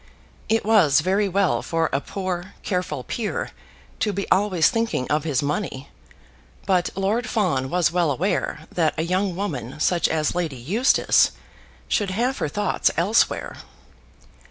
It 0.49 0.65
was 0.65 1.01
very 1.01 1.29
well 1.29 1.61
for 1.61 1.87
a 1.93 2.01
poor, 2.01 2.55
careful 2.63 3.03
peer 3.03 3.51
to 3.99 4.11
be 4.11 4.27
always 4.31 4.67
thinking 4.67 5.05
of 5.11 5.25
his 5.25 5.43
money, 5.43 5.89
but 6.65 6.89
Lord 6.95 7.29
Fawn 7.29 7.69
was 7.69 7.91
well 7.91 8.09
aware 8.09 8.61
that 8.71 8.95
a 8.97 9.03
young 9.03 9.35
woman 9.35 9.79
such 9.79 10.07
as 10.07 10.33
Lady 10.33 10.57
Eustace 10.57 11.33
should 11.87 12.09
have 12.09 12.39
her 12.39 12.49
thoughts 12.49 12.89
elsewhere. 12.97 13.57